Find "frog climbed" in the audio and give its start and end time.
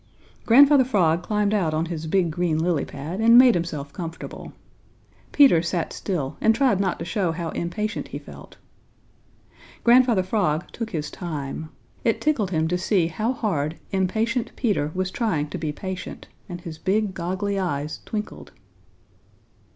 0.83-1.53